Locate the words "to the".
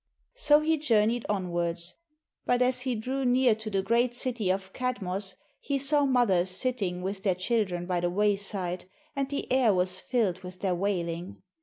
3.53-3.83